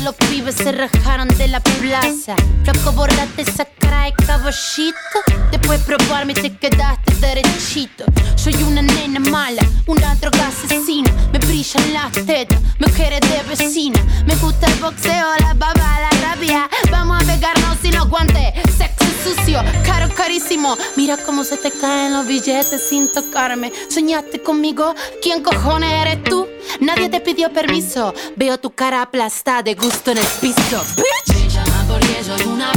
Los 0.00 0.16
pibes 0.16 0.56
se 0.56 0.72
rajaron 0.72 1.28
de 1.28 1.46
la 1.46 1.60
plaza. 1.60 2.34
Flaco, 2.64 2.92
borrate 2.92 3.42
esa 3.42 3.64
cara 3.64 4.06
de 4.06 4.12
caballito. 4.14 5.18
Después 5.52 5.78
de 5.78 5.96
probarme 5.96 6.34
te 6.34 6.56
quedaste 6.56 7.14
derechito. 7.20 8.04
Soy 8.34 8.54
una 8.64 8.82
nena 8.82 9.20
mala, 9.20 9.62
una 9.86 10.14
droga 10.16 10.48
asesina. 10.48 11.08
Me 11.32 11.38
brillan 11.38 11.92
las 11.92 12.12
tetas, 12.26 12.58
mujeres 12.80 13.20
de 13.20 13.42
vecina. 13.48 14.04
Me 14.26 14.34
gusta 14.36 14.66
el 14.66 14.80
boxeo, 14.80 15.28
la 15.38 15.54
baba, 15.54 16.00
la 16.00 16.10
rabia. 16.20 16.68
Vamos 16.90 17.22
a 17.22 17.26
pegarnos 17.26 17.78
sin 17.80 17.94
los 17.94 18.08
guantes. 18.08 18.54
Sexo 18.76 19.06
sucio, 19.22 19.62
caro, 19.84 20.12
carísimo. 20.14 20.76
Mira 20.96 21.16
cómo 21.18 21.44
se 21.44 21.58
te 21.58 21.70
caen 21.70 22.12
los 22.14 22.26
billetes 22.26 22.82
sin 22.88 23.12
tocarme. 23.12 23.72
¿Soñaste 23.88 24.42
conmigo? 24.42 24.96
¿Quién 25.22 25.44
cojones 25.44 25.92
eres 25.92 26.24
tú? 26.24 26.48
Nadie 26.80 27.08
te 27.08 27.20
pidió 27.20 27.52
permiso. 27.52 28.14
Veo 28.36 28.58
tu 28.58 28.70
cara 28.70 29.02
aplastada 29.02 29.62
de 29.62 29.74
gusto 29.74 30.10
en 30.10 30.18
el 30.18 30.26
piso. 30.40 30.84
Bitch. 30.96 31.36
Me 31.36 31.48
llama 31.48 32.52
una 32.52 32.72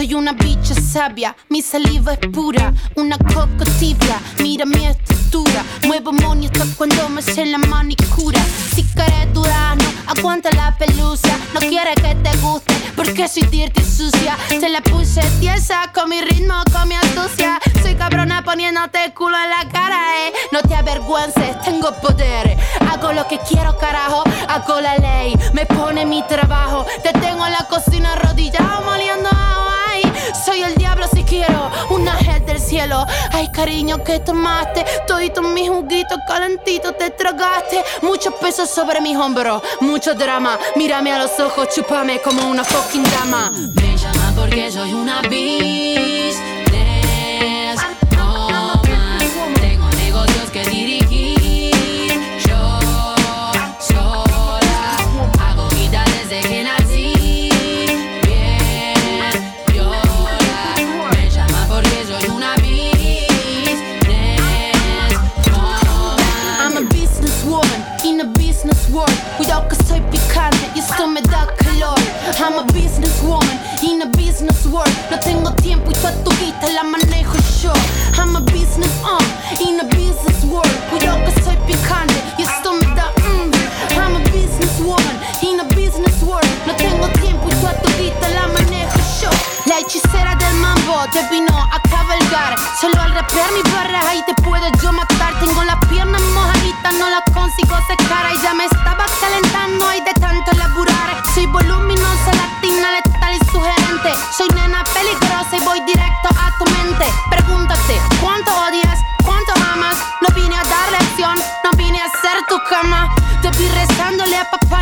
Soy 0.00 0.14
una 0.14 0.32
bicha 0.32 0.74
sabia, 0.74 1.36
mi 1.50 1.60
saliva 1.60 2.14
es 2.14 2.26
pura. 2.28 2.72
Una 2.96 3.18
coco 3.18 3.66
tibia, 3.78 4.18
mira 4.38 4.64
mi 4.64 4.86
estructura. 4.86 5.62
Muevo 5.86 6.10
money 6.10 6.50
cuando 6.78 7.10
me 7.10 7.20
sé 7.20 7.44
la 7.44 7.58
manicura. 7.58 8.40
Si 8.74 8.82
quieres 8.82 9.30
durazno, 9.34 9.84
aguanta 10.06 10.50
la 10.52 10.74
pelusa. 10.78 11.36
No 11.52 11.60
quiere 11.60 11.92
que 11.96 12.14
te 12.14 12.34
guste, 12.38 12.72
porque 12.96 13.28
soy 13.28 13.42
dirty 13.42 13.82
sucia. 13.84 14.38
Te 14.48 14.70
la 14.70 14.80
puse 14.80 15.20
tiesa 15.38 15.92
con 15.92 16.08
mi 16.08 16.22
ritmo, 16.22 16.54
con 16.72 16.88
mi 16.88 16.94
astucia. 16.94 17.60
Soy 17.82 17.94
cabrona 17.94 18.42
poniéndote 18.42 19.12
culo 19.12 19.36
en 19.36 19.50
la 19.50 19.70
cara, 19.70 20.00
eh. 20.24 20.32
No 20.50 20.62
te 20.62 20.76
avergüences, 20.76 21.60
tengo 21.60 21.92
poder. 22.00 22.56
Hago 22.90 23.12
lo 23.12 23.28
que 23.28 23.38
quiero, 23.46 23.76
carajo. 23.76 24.24
Hago 24.48 24.80
la 24.80 24.96
ley, 24.96 25.38
me 25.52 25.66
pone 25.66 26.06
mi 26.06 26.22
trabajo. 26.26 26.86
Te 27.02 27.12
tengo 27.12 27.44
en 27.44 27.52
la 27.52 27.66
cocina 27.68 28.14
arrodillado, 28.14 28.80
moliendo. 28.86 29.69
Soy 30.34 30.62
el 30.62 30.74
diablo 30.74 31.06
si 31.12 31.22
quiero, 31.24 31.70
un 31.90 32.08
ángel 32.08 32.44
del 32.46 32.60
cielo. 32.60 33.06
Ay, 33.32 33.48
cariño, 33.52 34.02
que 34.04 34.20
tomaste. 34.20 34.84
Todito 35.06 35.42
mi 35.42 35.66
juguito 35.66 36.16
calentito 36.26 36.92
te 36.92 37.10
tragaste. 37.10 37.82
Mucho 38.02 38.32
peso 38.32 38.66
sobre 38.66 39.00
mis 39.00 39.16
hombros, 39.16 39.62
mucho 39.80 40.14
drama. 40.14 40.58
Mírame 40.76 41.12
a 41.12 41.18
los 41.18 41.38
ojos, 41.40 41.68
chúpame 41.74 42.20
como 42.20 42.48
una 42.48 42.64
fucking 42.64 43.04
dama. 43.04 43.50
Me 43.74 43.96
llama 43.96 44.32
porque 44.36 44.70
soy 44.70 44.92
una 44.92 45.20
business 45.22 46.59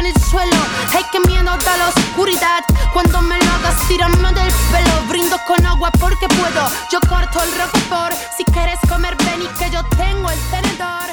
el 0.08 0.22
suelo. 0.22 0.56
Ay, 0.94 1.04
qué 1.12 1.20
miedo 1.20 1.44
da 1.44 1.76
la 1.76 1.88
oscuridad. 1.88 2.64
Cuando 2.92 3.20
me 3.22 3.36
lo 3.38 3.50
hagas, 3.50 3.88
tírame 3.88 4.16
del 4.16 4.52
pelo. 4.72 5.08
Brindo 5.08 5.36
con 5.46 5.64
agua 5.64 5.90
porque 6.00 6.26
puedo. 6.28 6.68
Yo 6.90 7.00
corto 7.08 7.40
el 7.42 7.50
por 7.88 8.12
Si 8.36 8.44
quieres 8.44 8.78
comer, 8.88 9.16
ven 9.18 9.42
y 9.42 9.58
que 9.58 9.70
yo 9.70 9.82
tengo 9.96 10.30
el 10.30 10.38
tenedor. 10.50 11.08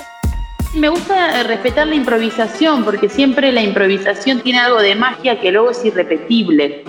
Me 0.73 0.89
gusta 0.89 1.43
respetar 1.43 1.87
la 1.87 1.95
improvisación 1.95 2.83
porque 2.83 3.09
siempre 3.09 3.51
la 3.51 3.61
improvisación 3.61 4.41
tiene 4.41 4.59
algo 4.59 4.81
de 4.81 4.95
magia 4.95 5.39
que 5.39 5.51
luego 5.51 5.71
es 5.71 5.83
irrepetible. 5.85 6.83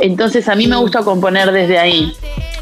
Entonces 0.00 0.48
a 0.48 0.54
mí 0.54 0.66
me 0.66 0.76
gusta 0.76 1.02
componer 1.02 1.50
desde 1.50 1.78
ahí. 1.78 2.12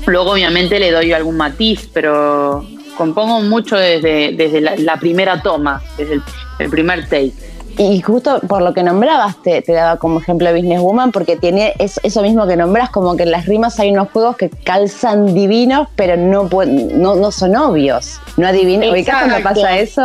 Luego 0.06 0.32
obviamente 0.32 0.78
le 0.78 0.90
doy 0.90 1.12
algún 1.12 1.36
matiz, 1.36 1.88
pero 1.92 2.64
compongo 2.96 3.40
mucho 3.40 3.76
desde, 3.76 4.32
desde 4.32 4.60
la, 4.60 4.74
la 4.76 4.96
primera 4.96 5.40
toma, 5.42 5.82
desde 5.96 6.14
el, 6.14 6.22
el 6.58 6.70
primer 6.70 7.04
take. 7.08 7.32
Y 7.78 8.02
justo 8.02 8.38
por 8.48 8.60
lo 8.60 8.74
que 8.74 8.82
nombrabas, 8.82 9.40
te, 9.42 9.62
te 9.62 9.72
daba 9.72 9.96
como 9.96 10.20
ejemplo 10.20 10.52
Businesswoman, 10.52 11.10
porque 11.10 11.36
tiene 11.36 11.72
es- 11.78 11.98
eso 12.02 12.20
mismo 12.20 12.46
que 12.46 12.54
nombras, 12.56 12.90
como 12.90 13.16
que 13.16 13.22
en 13.22 13.30
las 13.30 13.46
rimas 13.46 13.80
hay 13.80 13.90
unos 13.92 14.10
juegos 14.10 14.36
que 14.36 14.50
calzan 14.50 15.32
divinos, 15.34 15.88
pero 15.96 16.16
no, 16.18 16.50
no, 16.66 17.14
no 17.14 17.30
son 17.32 17.56
obvios. 17.56 18.20
No 18.36 18.46
adivinas. 18.46 18.90
¿Ubicás 18.90 19.22
cuando 19.24 19.42
pasa 19.42 19.78
eso? 19.78 20.02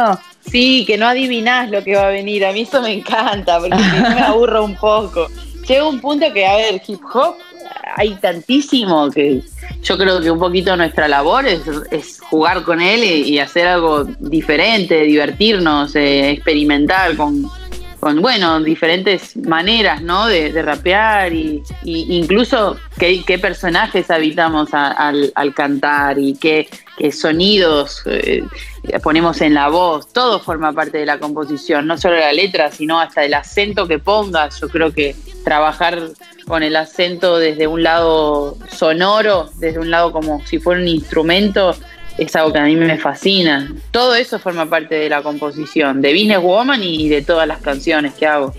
Sí, 0.50 0.86
que 0.86 0.98
no 0.98 1.08
adivinás 1.08 1.70
lo 1.70 1.84
que 1.84 1.98
va 1.98 2.04
a 2.08 2.10
venir. 2.10 2.46
A 2.46 2.54
mí 2.54 2.62
eso 2.62 2.82
me 2.82 2.94
encanta, 2.94 3.60
porque 3.60 3.75
si 3.77 4.01
no 4.01 4.10
me 4.12 4.22
aburro 4.25 4.63
un 4.63 4.75
poco. 4.75 5.27
Llega 5.68 5.86
un 5.86 6.00
punto 6.00 6.32
que, 6.34 6.46
a 6.48 6.56
ver, 6.56 6.82
hip 6.88 7.01
hop 7.13 7.36
hay 7.98 8.12
tantísimo 8.16 9.10
que 9.12 9.42
yo 9.83 9.97
creo 9.97 10.19
que 10.21 10.31
un 10.31 10.39
poquito 10.39 10.75
nuestra 10.75 11.07
labor 11.07 11.45
es, 11.45 11.62
es 11.91 12.19
jugar 12.19 12.63
con 12.63 12.81
él 12.81 13.03
y, 13.03 13.39
hacer 13.39 13.67
algo 13.67 14.03
diferente, 14.03 15.03
divertirnos, 15.03 15.95
eh, 15.95 16.31
experimentar 16.31 17.15
con, 17.15 17.50
con 18.00 18.22
bueno, 18.22 18.60
diferentes 18.62 19.36
maneras, 19.38 20.01
¿no? 20.01 20.27
De, 20.27 20.62
rapear 20.62 21.34
y, 21.34 21.63
incluso 21.84 22.77
qué, 22.98 23.39
personajes 23.42 24.12
habitamos 24.12 24.70
al, 24.74 25.54
cantar 25.56 26.20
y 26.20 26.36
qué, 26.36 26.70
sonidos 27.12 28.04
eh, 28.06 28.44
ponemos 29.01 29.42
en 29.42 29.54
la 29.54 29.70
voz. 29.70 30.12
Todo 30.13 30.39
forma 30.39 30.74
parte 30.74 31.00
de 31.00 31.06
la 31.06 31.20
composición, 31.20 31.88
no 31.88 31.98
solo 31.98 32.18
la 32.18 32.34
letra, 32.34 32.72
sino 32.72 33.00
hasta 33.00 33.24
el 33.24 33.34
acento 33.34 33.88
que 33.88 34.00
pongas. 34.00 34.60
Yo 34.60 34.70
creo 34.70 34.94
que 34.94 35.16
trabajar 35.44 36.00
con 36.48 36.63
el 36.63 36.75
acento 36.75 37.38
desde 37.38 37.68
un 37.68 37.84
lado 37.84 38.58
sonoro, 38.72 39.50
desde 39.56 39.80
un 39.80 39.92
lado 39.92 40.12
como 40.12 40.46
si 40.46 40.60
fuera 40.60 40.82
un 40.82 40.88
instrumento, 40.88 41.75
es 42.17 42.36
algo 42.36 42.51
que 42.51 42.59
a 42.59 42.63
mí 42.63 42.75
me 42.75 42.97
fascina. 42.97 43.74
Todo 43.91 44.15
eso 44.15 44.39
forma 44.39 44.65
parte 44.65 44.95
de 44.95 45.09
la 45.09 45.21
composición, 45.21 46.01
de 46.01 46.13
Business 46.13 46.41
Woman 46.41 46.81
y 46.83 47.09
de 47.09 47.21
todas 47.21 47.47
las 47.47 47.59
canciones 47.59 48.13
que 48.13 48.25
hago. 48.25 48.53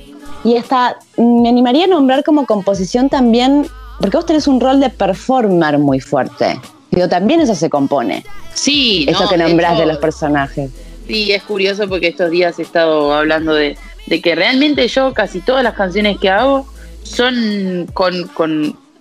Y 0.45 0.55
esta, 0.55 0.99
me 1.17 1.49
animaría 1.49 1.85
a 1.85 1.89
nombrar 1.89 2.23
como 2.23 2.47
composición 2.47 3.09
también, 3.09 3.67
porque 4.01 4.17
vos 4.17 4.27
tenés 4.27 4.47
un 4.47 4.61
rol 4.61 4.81
de 4.81 4.91
performer 4.91 5.79
muy 5.79 6.01
fuerte. 6.01 6.61
Pero 6.91 7.09
también 7.09 7.41
eso 7.41 7.55
se 7.55 7.69
compone. 7.69 8.25
Sí, 8.55 9.05
eso 9.09 9.29
que 9.29 9.37
nombrás 9.37 9.79
de, 9.79 9.87
los 9.87 9.99
personajes. 9.99 10.71
Sí, 11.07 11.33
es 11.33 11.43
curioso 11.43 11.89
porque 11.89 12.09
estos 12.09 12.31
días 12.31 12.59
he 12.59 12.63
estado 12.63 13.13
hablando 13.13 13.55
de, 13.55 13.77
que 14.23 14.35
realmente 14.35 14.87
yo 14.89 15.13
casi 15.13 15.41
todas 15.41 15.63
las 15.63 15.75
canciones 15.75 16.19
que 16.19 16.29
hago 16.29 16.67
son 17.03 17.89
con, 17.93 18.29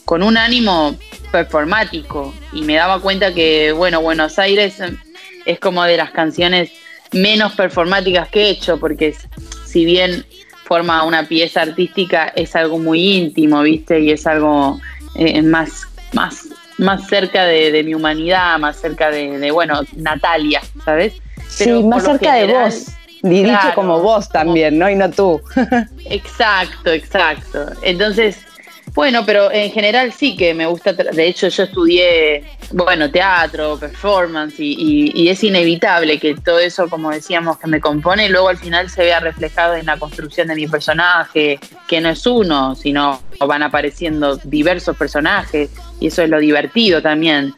con 0.05 0.23
un 0.23 0.37
ánimo 0.37 0.95
performático 1.31 2.33
y 2.53 2.61
me 2.63 2.75
daba 2.75 2.99
cuenta 2.99 3.33
que, 3.33 3.71
bueno, 3.71 4.01
Buenos 4.01 4.39
Aires 4.39 4.81
es 5.45 5.59
como 5.59 5.83
de 5.83 5.97
las 5.97 6.11
canciones 6.11 6.71
menos 7.11 7.53
performáticas 7.53 8.27
que 8.29 8.43
he 8.43 8.49
hecho, 8.49 8.79
porque 8.79 9.15
si 9.65 9.85
bien 9.85 10.25
forma 10.65 11.03
una 11.03 11.23
pieza 11.23 11.61
artística, 11.61 12.27
es 12.35 12.55
algo 12.55 12.77
muy 12.77 13.17
íntimo, 13.17 13.61
¿viste? 13.61 13.99
Y 14.01 14.11
es 14.11 14.27
algo 14.27 14.79
eh, 15.15 15.41
más, 15.41 15.87
más, 16.13 16.47
más 16.77 17.07
cerca 17.07 17.45
de, 17.45 17.83
mi 17.83 17.95
humanidad, 17.95 18.59
más 18.59 18.77
cerca 18.77 19.09
de, 19.09 19.49
bueno, 19.51 19.81
Natalia, 19.95 20.61
¿sabes? 20.83 21.13
sí, 21.47 21.71
más 21.83 22.03
cerca 22.03 22.35
de 22.35 22.47
vos. 22.47 22.87
Dicho 23.23 23.73
como 23.73 23.99
vos 23.99 24.29
también, 24.29 24.77
¿no? 24.77 24.89
Y 24.89 24.95
no 24.95 25.09
tú. 25.09 25.41
exacto, 26.09 26.91
exacto. 26.91 27.65
Entonces, 27.81 28.37
bueno, 28.97 29.23
pero 29.27 29.51
en 29.51 29.69
general 29.69 30.11
sí 30.11 30.35
que 30.35 30.55
me 30.55 30.65
gusta, 30.65 30.91
de 30.91 31.27
hecho 31.27 31.49
yo 31.49 31.65
estudié, 31.65 32.43
bueno, 32.71 33.11
teatro, 33.11 33.77
performance 33.77 34.55
y, 34.57 35.29
es 35.29 35.43
inevitable 35.43 36.17
que 36.17 36.33
todo 36.33 36.57
eso, 36.57 36.89
como 36.89 37.11
decíamos, 37.11 37.59
que 37.59 37.67
me 37.67 37.79
compone, 37.79 38.27
luego 38.27 38.49
al 38.49 38.57
final 38.57 38.89
se 38.89 39.03
vea 39.03 39.19
reflejado 39.19 39.75
en 39.75 39.85
la 39.85 39.97
construcción 39.97 40.47
de 40.47 40.55
mi 40.55 40.65
personaje, 40.65 41.59
que 41.87 42.01
no 42.01 42.09
es 42.09 42.25
uno, 42.25 42.73
sino 42.73 43.21
van 43.39 43.61
apareciendo 43.61 44.37
diversos 44.37 44.97
personajes 44.97 45.69
y 45.99 46.07
eso 46.07 46.23
es 46.23 46.29
lo 46.31 46.39
divertido 46.39 46.99
también. 46.99 47.53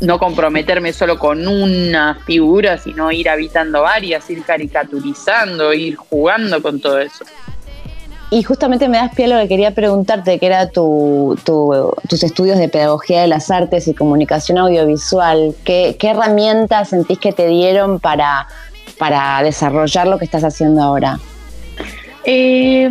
No 0.00 0.18
comprometerme 0.18 0.94
solo 0.94 1.18
con 1.18 1.46
una 1.46 2.14
figura, 2.24 2.78
sino 2.78 3.12
ir 3.12 3.28
habitando 3.28 3.82
varias, 3.82 4.30
ir 4.30 4.42
caricaturizando, 4.42 5.74
ir 5.74 5.96
jugando 5.96 6.62
con 6.62 6.80
todo 6.80 6.98
eso. 6.98 7.26
Y 8.32 8.44
justamente 8.44 8.88
me 8.88 8.96
das 8.96 9.14
pie 9.14 9.26
a 9.26 9.28
lo 9.28 9.38
que 9.42 9.46
quería 9.46 9.72
preguntarte, 9.72 10.38
que 10.38 10.46
era 10.46 10.70
tu, 10.70 11.38
tus 11.44 12.22
estudios 12.22 12.56
de 12.56 12.70
pedagogía 12.70 13.20
de 13.20 13.26
las 13.26 13.50
artes 13.50 13.86
y 13.88 13.92
comunicación 13.92 14.56
audiovisual. 14.56 15.54
¿Qué, 15.64 15.94
herramientas 16.00 16.88
sentís 16.88 17.18
que 17.18 17.32
te 17.32 17.46
dieron 17.46 18.00
para, 18.00 18.48
para 18.96 19.42
desarrollar 19.42 20.06
lo 20.06 20.18
que 20.18 20.24
estás 20.24 20.44
haciendo 20.44 20.80
ahora? 20.80 21.18
Eh, 22.24 22.88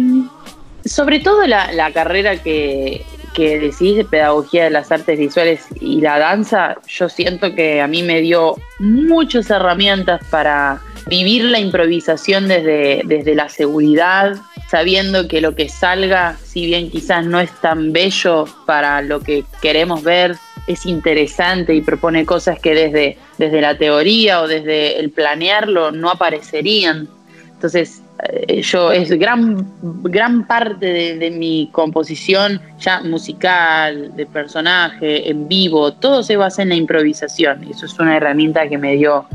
sobre 0.85 1.19
todo 1.21 1.47
la, 1.47 1.91
carrera 1.91 2.37
que, 2.37 3.03
que 3.33 3.57
de 3.57 4.05
pedagogía 4.05 4.65
de 4.65 4.69
las 4.69 4.91
artes 4.91 5.17
visuales 5.17 5.65
y 5.79 6.01
la 6.01 6.19
danza, 6.19 6.75
yo 6.85 7.09
siento 7.09 7.55
que 7.55 7.81
a 7.81 7.87
mí 7.87 8.03
me 8.03 8.21
dio 8.21 8.57
muchas 8.77 9.49
herramientas 9.49 10.21
para 10.29 10.81
vivir 11.11 11.43
la 11.43 11.59
improvisación 11.59 12.47
desde, 12.47 13.01
desde 13.03 13.35
la 13.35 13.49
seguridad, 13.49 14.37
sabiendo 14.69 15.27
que 15.27 15.41
lo 15.41 15.55
que 15.55 15.67
salga, 15.67 16.37
si 16.41 16.67
bien 16.67 16.89
quizás 16.89 17.25
no 17.25 17.41
es 17.41 17.51
tan 17.59 17.91
bello 17.91 18.45
para 18.65 19.01
lo 19.01 19.19
que 19.19 19.43
queremos 19.61 20.03
ver, 20.03 20.37
es 20.67 20.85
interesante 20.85 21.75
y 21.75 21.81
propone 21.81 22.25
cosas 22.25 22.59
que 22.59 22.73
desde, 22.73 23.17
desde 23.37 23.59
la 23.59 23.77
teoría 23.77 24.41
o 24.41 24.47
desde 24.47 25.01
el 25.01 25.09
planearlo 25.11 25.91
no 25.91 26.09
aparecerían. 26.09 27.09
Entonces, 27.55 28.01
eh, 28.29 28.61
yo 28.61 28.93
es 28.93 29.09
gran, 29.09 29.67
gran 30.03 30.47
parte 30.47 30.85
de, 30.85 31.17
de, 31.17 31.29
mi 31.29 31.67
composición 31.73 32.61
ya 32.79 33.01
musical, 33.01 34.15
de 34.15 34.25
personaje, 34.27 35.29
en 35.29 35.49
vivo, 35.49 35.91
todo 35.91 36.23
se 36.23 36.37
basa 36.37 36.61
en 36.61 36.69
la 36.69 36.75
improvisación. 36.75 37.65
Y 37.67 37.71
eso 37.71 37.85
es 37.85 37.99
una 37.99 38.15
herramienta 38.15 38.69
que 38.69 38.77
me 38.77 38.95
dio 38.95 39.25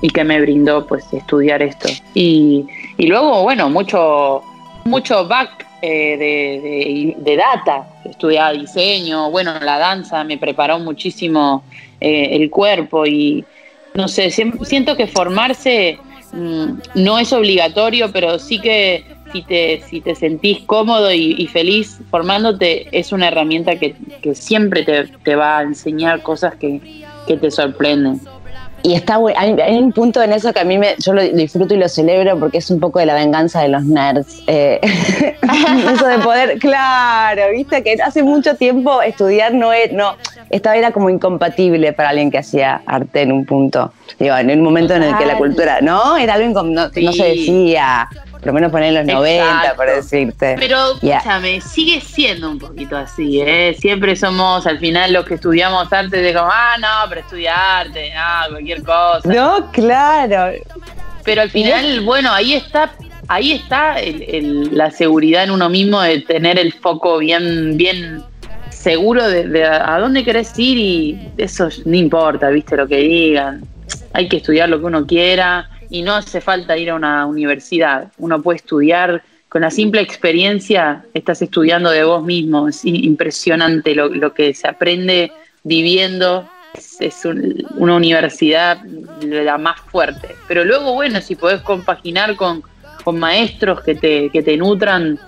y 0.00 0.10
que 0.10 0.24
me 0.24 0.40
brindó 0.40 0.86
pues 0.86 1.12
estudiar 1.12 1.62
esto. 1.62 1.88
Y, 2.14 2.66
y 2.96 3.06
luego, 3.06 3.42
bueno, 3.42 3.68
mucho 3.70 4.42
mucho 4.86 5.26
back 5.26 5.66
eh, 5.82 7.14
de, 7.18 7.36
data, 7.36 7.86
estudiaba 8.04 8.52
diseño, 8.52 9.30
bueno, 9.30 9.52
la 9.60 9.78
danza 9.78 10.24
me 10.24 10.38
preparó 10.38 10.78
muchísimo 10.78 11.64
eh, 12.00 12.28
el 12.32 12.48
cuerpo 12.50 13.04
y 13.06 13.44
no 13.94 14.08
sé, 14.08 14.30
siento 14.30 14.96
que 14.96 15.06
formarse 15.06 15.98
mm, 16.32 16.66
no 16.94 17.18
es 17.18 17.32
obligatorio, 17.32 18.10
pero 18.12 18.38
sí 18.38 18.58
que 18.60 19.04
si 19.32 19.42
te, 19.42 19.82
si 19.88 20.00
te 20.00 20.14
sentís 20.14 20.60
cómodo 20.60 21.12
y, 21.12 21.46
feliz 21.48 21.98
formándote, 22.10 22.88
es 22.92 23.12
una 23.12 23.28
herramienta 23.28 23.76
que, 23.76 23.94
siempre 24.34 24.84
te, 24.84 25.36
va 25.36 25.58
a 25.58 25.62
enseñar 25.62 26.22
cosas 26.22 26.54
que, 26.56 26.80
que 27.26 27.36
te 27.36 27.50
sorprenden 27.50 28.20
y 28.82 28.94
está 28.94 29.18
hay, 29.36 29.60
hay, 29.60 29.78
un 29.78 29.92
punto 29.92 30.22
en 30.22 30.32
eso 30.32 30.52
que 30.52 30.60
a 30.60 30.64
mí 30.64 30.78
me, 30.78 30.94
yo 30.98 31.12
lo 31.12 31.22
disfruto 31.22 31.74
y 31.74 31.76
lo 31.76 31.88
celebro 31.88 32.38
porque 32.38 32.58
es 32.58 32.70
un 32.70 32.78
poco 32.78 32.98
de 32.98 33.06
la 33.06 33.14
venganza 33.14 33.62
de 33.62 33.68
los 33.68 33.84
nerds. 33.84 34.42
Eh, 34.46 34.80
eso 35.92 36.06
de 36.06 36.18
poder, 36.18 36.58
claro, 36.58 37.42
viste 37.52 37.82
que 37.82 37.96
hace 38.02 38.22
mucho 38.22 38.54
tiempo 38.54 39.02
estudiar 39.02 39.54
no 39.54 39.72
es, 39.72 39.92
no, 39.92 40.14
esta 40.50 40.76
era 40.76 40.92
como 40.92 41.10
incompatible 41.10 41.92
para 41.92 42.10
alguien 42.10 42.30
que 42.30 42.38
hacía 42.38 42.82
arte 42.86 43.22
en 43.22 43.32
un 43.32 43.44
punto. 43.44 43.92
Digo, 44.18 44.36
en 44.36 44.50
un 44.50 44.62
momento 44.62 44.94
en 44.94 45.02
el 45.02 45.16
que 45.16 45.26
la 45.26 45.36
cultura, 45.36 45.80
¿no? 45.80 46.16
Era 46.16 46.34
algo 46.34 46.62
no, 46.62 46.88
no 46.88 47.12
se 47.12 47.24
decía 47.24 48.08
por 48.38 48.46
lo 48.46 48.52
menos 48.52 48.70
poner 48.70 48.92
los 48.92 49.06
90, 49.06 49.74
por 49.76 49.86
decirte. 49.86 50.56
Pero 50.58 50.92
escúchame, 50.92 51.60
sigue 51.60 52.00
siendo 52.00 52.50
un 52.50 52.58
poquito 52.58 52.96
así, 52.96 53.40
¿eh? 53.40 53.76
Siempre 53.78 54.14
somos 54.16 54.66
al 54.66 54.78
final 54.78 55.12
los 55.12 55.24
que 55.24 55.34
estudiamos 55.34 55.92
arte 55.92 56.18
de 56.18 56.34
como, 56.34 56.48
ah, 56.52 56.76
no, 56.78 57.08
pero 57.08 57.22
estudiarte, 57.22 58.12
no, 58.14 58.50
cualquier 58.50 58.82
cosa. 58.82 59.28
No, 59.28 59.70
claro. 59.72 60.58
Pero 61.24 61.42
al 61.42 61.50
final, 61.50 62.02
bueno, 62.02 62.32
ahí 62.32 62.54
está 62.54 62.92
ahí 63.28 63.52
está 63.52 63.96
la 64.70 64.90
seguridad 64.92 65.42
en 65.42 65.50
uno 65.50 65.68
mismo 65.68 66.00
de 66.00 66.20
tener 66.20 66.60
el 66.60 66.72
foco 66.72 67.18
bien, 67.18 67.76
bien 67.76 68.22
seguro 68.70 69.28
de, 69.28 69.48
de, 69.48 69.64
a 69.64 69.98
dónde 69.98 70.24
querés 70.24 70.56
ir 70.58 70.78
y 70.78 71.28
eso 71.36 71.68
no 71.84 71.96
importa, 71.96 72.50
viste 72.50 72.76
lo 72.76 72.86
que 72.86 72.98
digan. 72.98 73.64
Hay 74.12 74.28
que 74.28 74.36
estudiar 74.36 74.68
lo 74.68 74.78
que 74.78 74.86
uno 74.86 75.06
quiera 75.06 75.68
y 75.90 76.02
no 76.02 76.14
hace 76.14 76.40
falta 76.40 76.76
ir 76.76 76.90
a 76.90 76.94
una 76.94 77.26
universidad. 77.26 78.12
Uno 78.18 78.42
puede 78.42 78.56
estudiar 78.56 79.22
con 79.48 79.62
la 79.62 79.70
simple 79.70 80.00
experiencia, 80.00 81.04
estás 81.14 81.40
estudiando 81.42 81.90
de 81.90 82.04
vos 82.04 82.22
mismo. 82.24 82.68
Es 82.68 82.84
impresionante 82.84 83.94
lo, 83.94 84.34
que 84.34 84.54
se 84.54 84.68
aprende 84.68 85.32
viviendo. 85.62 86.48
Es, 87.00 87.24
una 87.76 87.94
universidad 87.94 88.82
la 89.22 89.56
más 89.56 89.80
fuerte. 89.80 90.36
Pero 90.46 90.64
luego, 90.64 90.92
bueno, 90.94 91.20
si 91.20 91.36
podés 91.36 91.62
compaginar 91.62 92.36
con, 92.36 92.62
con 93.02 93.18
maestros 93.18 93.80
que 93.80 93.94
te, 93.94 94.28
que 94.30 94.42
te 94.42 94.56
nutran 94.56 95.18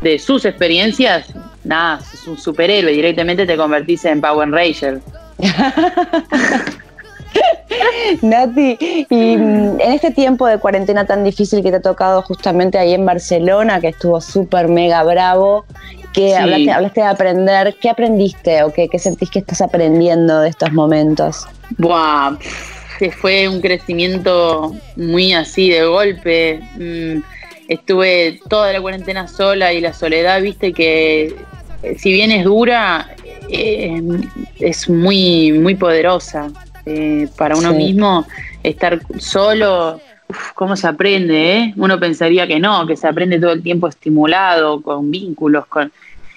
de 0.00 0.18
sus 0.18 0.44
experiencias, 0.44 1.34
nada, 1.64 2.00
sos 2.00 2.26
un 2.26 2.38
superhéroe. 2.38 2.92
Directamente 2.92 3.44
te 3.44 3.56
convertís 3.56 4.04
en 4.04 4.20
Power 4.20 4.50
Ranger. 4.50 5.00
Nati, 8.22 9.06
y 9.10 9.36
mm, 9.36 9.80
en 9.80 9.92
este 9.92 10.10
tiempo 10.10 10.46
de 10.46 10.58
cuarentena 10.58 11.06
tan 11.06 11.24
difícil 11.24 11.62
que 11.62 11.70
te 11.70 11.76
ha 11.76 11.82
tocado 11.82 12.22
justamente 12.22 12.78
ahí 12.78 12.94
en 12.94 13.04
Barcelona, 13.04 13.80
que 13.80 13.88
estuvo 13.88 14.20
súper 14.20 14.68
mega 14.68 15.02
bravo, 15.02 15.64
que 16.12 16.36
hablaste, 16.36 17.00
de 17.00 17.06
aprender, 17.06 17.76
¿qué 17.80 17.90
aprendiste 17.90 18.62
o 18.62 18.72
qué, 18.72 18.88
sentís 18.98 19.30
que 19.30 19.40
estás 19.40 19.60
aprendiendo 19.60 20.40
de 20.40 20.48
estos 20.48 20.72
momentos? 20.72 21.46
Buah, 21.78 22.36
fue 23.20 23.48
un 23.48 23.60
crecimiento 23.60 24.74
muy 24.96 25.32
así 25.32 25.70
de 25.70 25.84
golpe. 25.84 26.60
Mm, 26.76 27.22
estuve 27.68 28.40
toda 28.48 28.72
la 28.72 28.80
cuarentena 28.80 29.26
sola 29.26 29.72
y 29.72 29.80
la 29.80 29.92
soledad, 29.92 30.40
viste 30.40 30.72
que 30.72 31.34
eh, 31.82 31.96
si 31.98 32.12
bien 32.12 32.30
es 32.30 32.44
dura, 32.44 33.14
eh, 33.50 34.00
es 34.60 34.88
muy, 34.88 35.52
muy 35.52 35.74
poderosa. 35.74 36.50
Eh, 36.86 37.28
para 37.36 37.56
uno 37.56 37.72
mismo 37.72 38.26
estar 38.62 39.00
solo 39.18 40.00
¿cómo 40.54 40.76
se 40.76 40.86
aprende? 40.86 41.56
Eh? 41.56 41.74
Uno 41.76 41.98
pensaría 41.98 42.46
que 42.46 42.58
no, 42.58 42.86
que 42.86 42.96
se 42.96 43.06
aprende 43.06 43.38
todo 43.38 43.52
el 43.52 43.62
tiempo 43.62 43.88
estimulado, 43.88 44.80
con 44.82 45.10
vínculos, 45.10 45.66
con... 45.66 45.92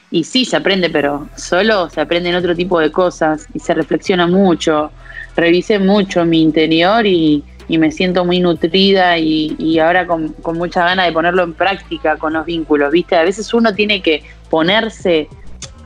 Y 0.10 0.24
sí, 0.24 0.46
se 0.46 0.56
aprende, 0.56 0.90
pero 0.90 1.28
solo 1.36 1.90
se 1.90 2.00
aprende 2.00 2.30
en 2.30 2.36
otro 2.36 2.56
tipo 2.56 2.80
de 2.80 2.92
cosas 2.92 3.48
y 3.54 3.60
se 3.60 3.74
reflexiona 3.74 4.26
mucho. 4.26 4.92
Revisé 5.36 5.80
mucho 5.80 6.26
mi 6.26 6.42
interior 6.42 7.06
y, 7.06 7.44
me 7.70 7.92
siento 7.92 8.24
muy 8.24 8.40
nutrida 8.40 9.18
y, 9.18 9.78
ahora 9.80 10.08
con, 10.08 10.30
con, 10.30 10.58
mucha 10.58 10.86
ganas 10.86 11.08
de 11.08 11.12
ponerlo 11.12 11.44
en 11.44 11.54
práctica 11.54 12.16
con 12.16 12.34
los 12.34 12.46
vínculos, 12.46 12.92
¿viste? 12.92 13.18
A 13.18 13.24
veces 13.24 13.54
uno 13.54 13.76
tiene 13.76 14.02
que 14.02 14.24
ponerse 14.50 15.28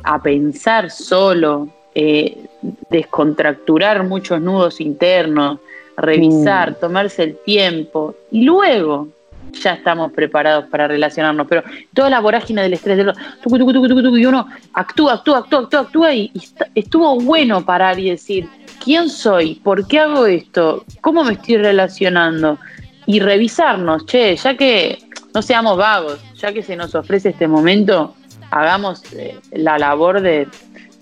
a 0.03 0.21
pensar 0.21 0.91
solo, 0.91 1.67
eh, 1.95 2.45
descontracturar 2.89 4.03
muchos 4.03 4.41
nudos 4.41 4.79
internos, 4.81 5.59
revisar, 5.97 6.71
mm. 6.71 6.75
tomarse 6.75 7.23
el 7.23 7.37
tiempo 7.37 8.15
y 8.31 8.43
luego 8.43 9.09
ya 9.53 9.73
estamos 9.73 10.11
preparados 10.11 10.65
para 10.65 10.87
relacionarnos. 10.87 11.47
Pero 11.47 11.63
toda 11.93 12.09
la 12.09 12.19
vorágine 12.19 12.61
del 12.61 12.73
estrés, 12.73 12.97
de 12.97 13.03
los, 13.03 13.17
y 13.17 14.25
uno 14.25 14.47
actúa, 14.73 15.13
actúa, 15.13 15.39
actúa, 15.39 15.59
actúa, 15.59 15.79
actúa 15.81 16.13
y, 16.13 16.31
estuvo 16.75 17.19
bueno 17.19 17.65
parar 17.65 17.99
y 17.99 18.09
decir, 18.11 18.47
¿quién 18.83 19.09
soy? 19.09 19.55
¿Por 19.55 19.87
qué 19.87 19.99
hago 19.99 20.25
esto? 20.25 20.85
¿Cómo 21.01 21.23
me 21.23 21.33
estoy 21.33 21.57
relacionando? 21.57 22.57
Y 23.05 23.19
revisarnos, 23.19 24.05
che, 24.05 24.35
ya 24.35 24.55
que 24.55 24.99
no 25.33 25.41
seamos 25.41 25.77
vagos, 25.77 26.19
ya 26.35 26.53
que 26.53 26.61
se 26.61 26.75
nos 26.75 26.93
ofrece 26.95 27.29
este 27.29 27.47
momento, 27.47 28.15
hagamos 28.51 29.01
eh, 29.13 29.39
la 29.51 29.79
labor 29.79 30.21
de, 30.21 30.47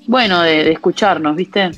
bueno, 0.10 0.41
de 0.41 0.72
escucharnos, 0.72 1.36
¿viste? 1.36 1.69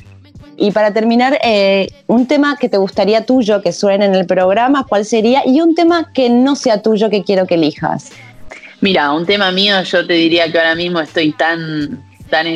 Y 0.56 0.70
para 0.70 0.90
terminar, 0.94 1.38
eh, 1.44 1.88
un 2.06 2.26
tema 2.26 2.56
que 2.56 2.70
te 2.70 2.78
gustaría 2.78 3.26
tuyo 3.26 3.60
que 3.60 3.72
suene 3.72 4.06
en 4.06 4.14
el 4.14 4.24
programa, 4.24 4.86
¿cuál 4.88 5.04
sería? 5.04 5.42
Y 5.44 5.60
un 5.60 5.74
tema 5.74 6.10
que 6.14 6.30
no 6.30 6.56
sea 6.56 6.80
tuyo 6.80 7.10
que 7.10 7.24
quiero 7.24 7.46
que 7.46 7.56
elijas. 7.56 8.10
Mira, 8.80 9.12
un 9.12 9.26
tema 9.26 9.52
mío, 9.52 9.82
yo 9.82 10.06
te 10.06 10.14
diría 10.14 10.50
que 10.50 10.58
ahora 10.58 10.74
mismo 10.74 11.00
estoy 11.00 11.32
tan, 11.32 12.02
tan 12.30 12.46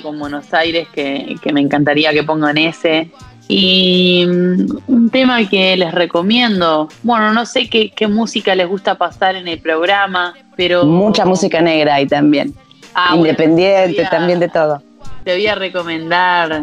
con 0.00 0.16
Buenos 0.16 0.54
Aires 0.54 0.86
que, 0.94 1.36
me 1.52 1.60
encantaría 1.60 2.12
que 2.12 2.22
pongan 2.22 2.56
ese. 2.56 3.10
Y 3.48 4.24
mm, 4.28 4.76
un 4.86 5.10
tema 5.10 5.44
que 5.48 5.76
les 5.76 5.92
recomiendo, 5.92 6.88
bueno, 7.02 7.32
no 7.32 7.44
sé 7.46 7.68
qué, 7.68 8.06
música 8.06 8.54
les 8.54 8.68
gusta 8.68 8.94
pasar 8.94 9.34
en 9.34 9.48
el 9.48 9.58
programa, 9.58 10.34
pero... 10.56 10.84
Mucha 10.84 11.24
música 11.24 11.60
negra 11.60 11.96
ahí 11.96 12.06
también. 12.06 12.54
Ah, 12.94 13.16
Independiente, 13.16 14.06
también 14.08 14.38
de 14.38 14.48
todo. 14.48 14.85
Te 15.26 15.32
voy 15.32 15.48
a 15.48 15.56
recomendar 15.56 16.62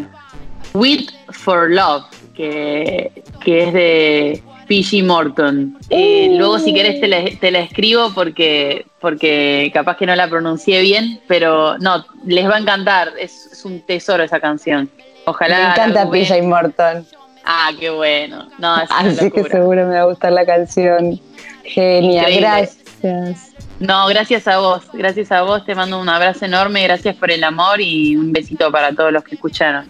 With 0.73 1.09
for 1.31 1.69
Love, 1.69 2.05
que, 2.33 3.11
es 3.45 3.73
de 3.73 4.41
PG 4.69 5.03
Morton. 5.03 5.77
Eh, 5.89 6.29
uh. 6.29 6.37
luego, 6.37 6.59
si 6.59 6.73
querés, 6.73 7.01
te 7.01 7.51
la, 7.51 7.59
escribo 7.59 8.13
porque, 8.13 8.85
porque 9.01 9.69
capaz 9.73 9.97
que 9.97 10.05
no 10.05 10.15
la 10.15 10.29
pronuncié 10.29 10.79
bien, 10.79 11.19
pero 11.27 11.77
no, 11.79 12.05
les 12.25 12.49
va 12.49 12.55
a 12.55 12.59
encantar. 12.59 13.11
Es, 13.19 13.65
un 13.65 13.81
tesoro 13.81 14.23
esa 14.23 14.39
canción. 14.39 14.89
Ojalá. 15.25 15.57
Me 15.57 15.71
encanta 15.71 16.09
PG 16.09 16.43
Morton. 16.43 17.05
Ah, 17.43 17.69
qué 17.77 17.89
bueno. 17.89 18.47
No, 18.59 18.75
Así 18.75 19.29
que 19.29 19.43
seguro 19.43 19.85
me 19.87 19.95
va 19.95 20.01
a 20.03 20.05
gustar 20.05 20.31
la 20.31 20.45
canción. 20.45 21.19
Genial, 21.65 22.33
gracias. 22.37 23.53
No, 23.79 24.07
gracias 24.07 24.47
a 24.47 24.59
vos, 24.59 24.83
gracias 24.93 25.31
a 25.31 25.41
vos, 25.41 25.65
te 25.65 25.75
mando 25.75 25.99
un 25.99 26.07
abrazo 26.07 26.45
enorme, 26.45 26.83
gracias 26.83 27.15
por 27.15 27.31
el 27.31 27.43
amor 27.43 27.81
y 27.81 28.15
un 28.15 28.31
besito 28.31 28.71
para 28.71 28.93
todos 28.93 29.11
los 29.11 29.23
que 29.23 29.35
escucharon. 29.35 29.89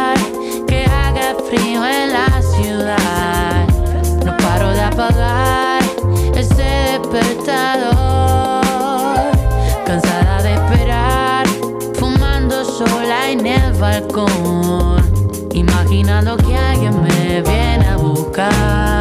frío 1.51 1.85
en 1.85 2.13
la 2.13 2.41
ciudad. 2.41 3.67
No 4.25 4.37
paro 4.37 4.71
de 4.71 4.81
apagar 4.81 5.83
ese 6.33 6.99
despertador. 6.99 8.61
Cansada 9.85 10.41
de 10.43 10.53
esperar, 10.53 11.45
fumando 11.95 12.63
sola 12.63 13.29
en 13.29 13.45
el 13.45 13.73
balcón. 13.73 15.01
Imaginando 15.53 16.37
que 16.37 16.55
alguien 16.55 17.03
me 17.03 17.41
viene 17.41 17.85
a 17.85 17.97
buscar. 17.97 19.00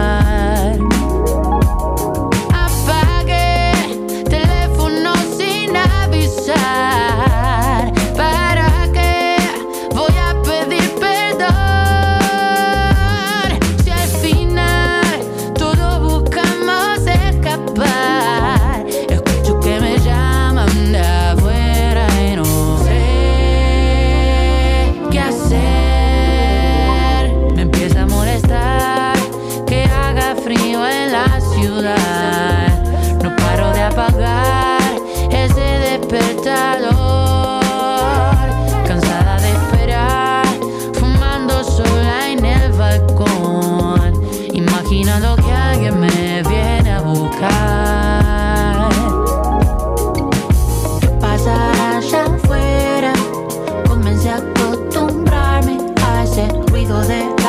so 56.90 57.00
that 57.02 57.39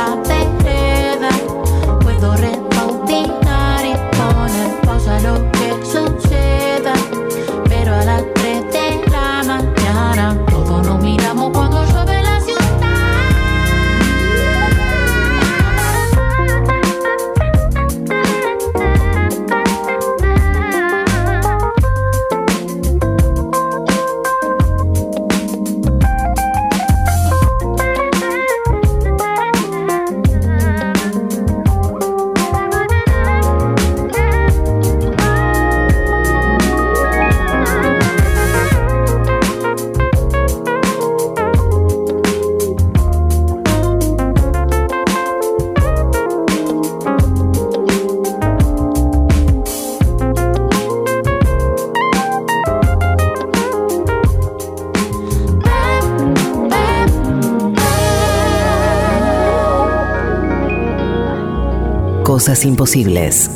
cosas 62.31 62.63
imposibles. 62.63 63.51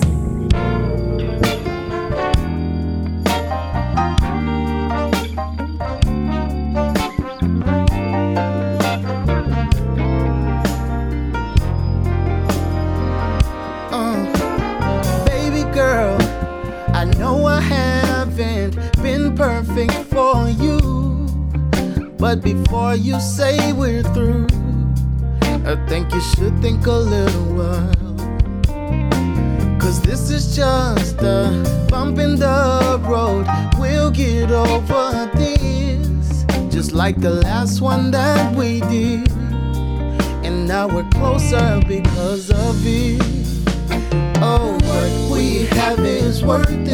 Worth 46.46 46.85